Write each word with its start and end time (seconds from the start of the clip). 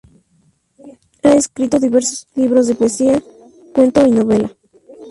Ha 1.21 1.29
escrito 1.33 1.77
diversos 1.77 2.27
libros 2.33 2.65
de 2.65 2.73
poesía, 2.73 3.21
cuento 3.71 4.03
y 4.07 4.09
novela. 4.09 4.49